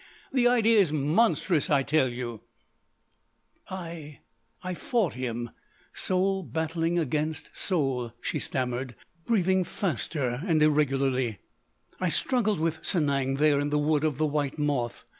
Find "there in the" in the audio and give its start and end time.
13.37-13.77